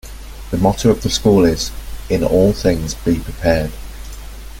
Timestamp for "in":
2.09-2.23